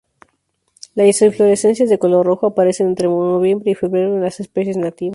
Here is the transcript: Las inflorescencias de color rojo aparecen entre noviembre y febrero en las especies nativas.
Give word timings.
Las 0.95 1.21
inflorescencias 1.21 1.87
de 1.87 1.99
color 1.99 2.25
rojo 2.25 2.47
aparecen 2.47 2.87
entre 2.87 3.05
noviembre 3.07 3.69
y 3.69 3.75
febrero 3.75 4.15
en 4.15 4.21
las 4.23 4.39
especies 4.39 4.75
nativas. 4.75 5.09